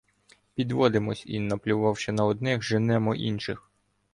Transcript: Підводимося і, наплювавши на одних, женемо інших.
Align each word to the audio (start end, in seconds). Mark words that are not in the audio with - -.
Підводимося 0.55 1.23
і, 1.27 1.39
наплювавши 1.39 2.11
на 2.11 2.25
одних, 2.25 2.61
женемо 2.63 3.15
інших. 3.15 3.69